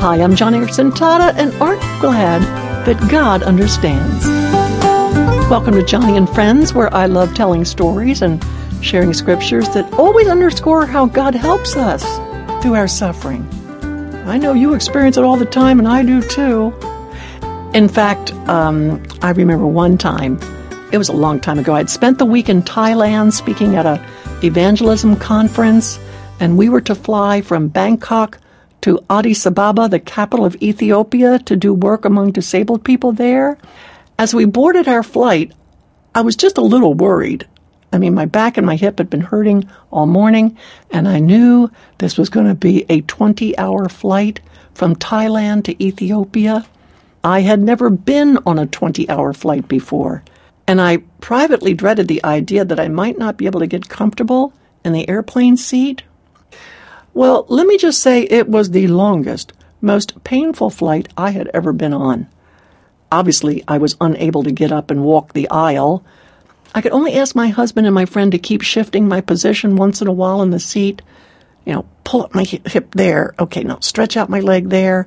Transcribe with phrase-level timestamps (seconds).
[0.00, 2.40] Hi, I'm Joni Eareckson Tada, and aren't glad
[2.86, 4.24] that God understands.
[5.50, 8.42] Welcome to Joni and Friends, where I love telling stories and
[8.80, 12.02] sharing scriptures that always underscore how God helps us
[12.62, 13.46] through our suffering.
[14.24, 16.72] I know you experience it all the time, and I do too.
[17.74, 20.40] In fact, um, I remember one time,
[20.92, 24.02] it was a long time ago, I'd spent the week in Thailand speaking at a
[24.42, 26.00] evangelism conference,
[26.40, 28.38] and we were to fly from Bangkok
[28.82, 33.58] to Addis Ababa, the capital of Ethiopia, to do work among disabled people there.
[34.18, 35.52] As we boarded our flight,
[36.14, 37.46] I was just a little worried.
[37.92, 40.56] I mean, my back and my hip had been hurting all morning,
[40.90, 44.40] and I knew this was going to be a 20 hour flight
[44.74, 46.66] from Thailand to Ethiopia.
[47.22, 50.22] I had never been on a 20 hour flight before,
[50.66, 54.52] and I privately dreaded the idea that I might not be able to get comfortable
[54.84, 56.02] in the airplane seat.
[57.12, 61.72] Well, let me just say it was the longest, most painful flight I had ever
[61.72, 62.28] been on.
[63.10, 66.04] Obviously, I was unable to get up and walk the aisle.
[66.74, 70.00] I could only ask my husband and my friend to keep shifting my position once
[70.00, 71.02] in a while in the seat.
[71.66, 73.34] You know, pull up my hip there.
[73.38, 75.06] Okay, now stretch out my leg there.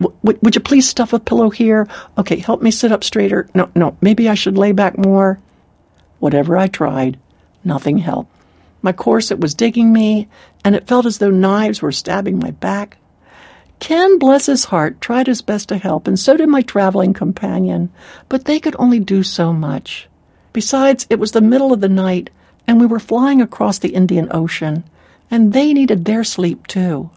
[0.00, 1.86] W- would you please stuff a pillow here?
[2.18, 3.48] Okay, help me sit up straighter.
[3.54, 5.38] No, no, maybe I should lay back more.
[6.18, 7.18] Whatever I tried,
[7.62, 8.33] nothing helped.
[8.84, 10.28] My corset was digging me,
[10.62, 12.98] and it felt as though knives were stabbing my back.
[13.80, 17.88] Ken, bless his heart, tried his best to help, and so did my traveling companion,
[18.28, 20.06] but they could only do so much.
[20.52, 22.28] Besides, it was the middle of the night,
[22.66, 24.84] and we were flying across the Indian Ocean,
[25.30, 27.08] and they needed their sleep too.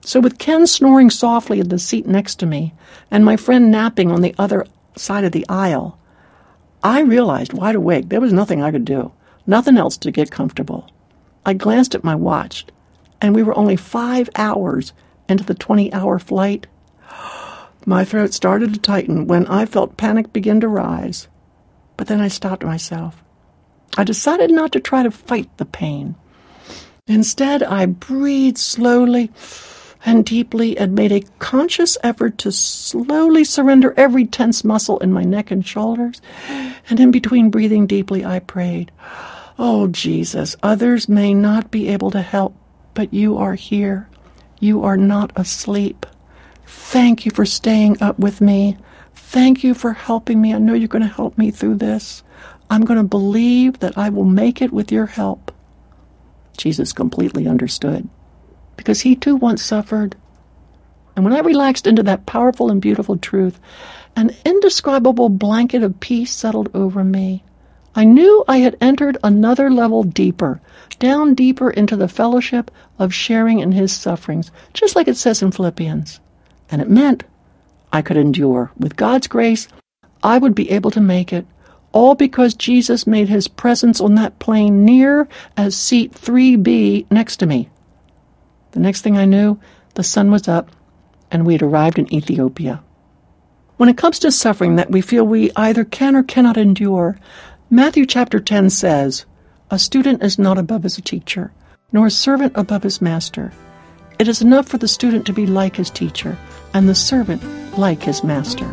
[0.00, 2.74] So, with Ken snoring softly in the seat next to me,
[3.08, 5.96] and my friend napping on the other side of the aisle,
[6.82, 9.12] I realized wide awake there was nothing I could do,
[9.48, 10.88] nothing else to get comfortable.
[11.44, 12.66] I glanced at my watch,
[13.20, 14.92] and we were only five hours
[15.28, 16.66] into the 20 hour flight.
[17.86, 21.26] My throat started to tighten when I felt panic begin to rise.
[21.96, 23.22] But then I stopped myself.
[23.96, 26.14] I decided not to try to fight the pain.
[27.06, 29.30] Instead, I breathed slowly
[30.04, 35.22] and deeply and made a conscious effort to slowly surrender every tense muscle in my
[35.22, 36.20] neck and shoulders.
[36.48, 38.92] And in between breathing deeply, I prayed,
[39.58, 42.54] Oh, Jesus, others may not be able to help,
[42.94, 44.08] but you are here.
[44.60, 46.06] You are not asleep.
[46.64, 48.76] Thank you for staying up with me.
[49.14, 50.54] Thank you for helping me.
[50.54, 52.22] I know you're going to help me through this.
[52.70, 55.52] I'm going to believe that I will make it with your help.
[56.56, 58.08] Jesus completely understood
[58.76, 60.16] because he too once suffered.
[61.16, 63.58] And when I relaxed into that powerful and beautiful truth,
[64.14, 67.42] an indescribable blanket of peace settled over me.
[67.98, 70.60] I knew I had entered another level deeper,
[71.00, 75.50] down deeper into the fellowship of sharing in his sufferings, just like it says in
[75.50, 76.20] Philippians.
[76.70, 77.24] And it meant
[77.92, 78.70] I could endure.
[78.78, 79.66] With God's grace,
[80.22, 81.44] I would be able to make it,
[81.90, 85.26] all because Jesus made his presence on that plane near
[85.56, 87.68] as seat 3B next to me.
[88.70, 89.58] The next thing I knew,
[89.94, 90.70] the sun was up
[91.32, 92.80] and we had arrived in Ethiopia.
[93.76, 97.18] When it comes to suffering that we feel we either can or cannot endure,
[97.70, 99.26] Matthew chapter 10 says,
[99.70, 101.52] A student is not above his teacher,
[101.92, 103.52] nor a servant above his master.
[104.18, 106.38] It is enough for the student to be like his teacher,
[106.72, 107.42] and the servant
[107.78, 108.66] like his master.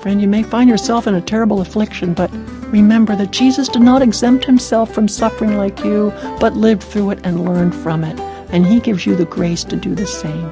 [0.00, 2.30] Friend, you may find yourself in a terrible affliction, but
[2.72, 7.20] remember that Jesus did not exempt himself from suffering like you, but lived through it
[7.24, 8.18] and learned from it,
[8.48, 10.50] and he gives you the grace to do the same.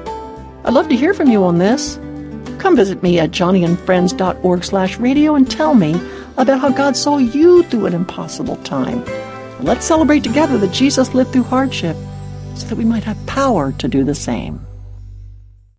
[0.63, 1.97] I'd love to hear from you on this.
[2.59, 5.99] Come visit me at joniandfriends.org slash radio and tell me
[6.37, 9.03] about how God saw you through an impossible time.
[9.59, 11.95] Let's celebrate together that Jesus lived through hardship
[12.55, 14.59] so that we might have power to do the same.